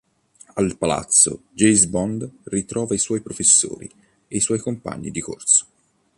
Al 0.55 0.79
palazzo, 0.79 1.43
James 1.53 1.85
Bond 1.85 2.27
ritrova 2.45 2.95
i 2.95 2.97
suoi 2.97 3.21
professori 3.21 3.87
e 4.27 4.35
i 4.35 4.39
suoi 4.39 4.57
compagni 4.57 5.11
di 5.11 5.21
corso. 5.21 5.65